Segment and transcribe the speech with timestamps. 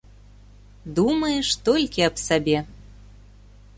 [0.99, 2.59] Думаеш толькі аб сабе.